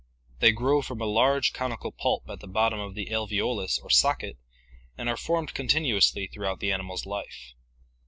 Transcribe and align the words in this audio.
They 0.39 0.51
grow 0.51 0.81
from 0.81 0.99
a 0.99 1.05
large 1.05 1.53
conical 1.53 1.91
pulp 1.91 2.27
at 2.27 2.39
the 2.39 2.47
bottom 2.47 2.79
of 2.79 2.95
the 2.95 3.11
alveolus 3.11 3.77
or 3.77 3.91
socket, 3.91 4.39
and 4.97 5.07
are 5.07 5.15
formed 5.15 5.53
continuously 5.53 6.25
throughout 6.25 6.59
the 6.59 6.71
animal's 6.71 7.05
life. 7.05 7.53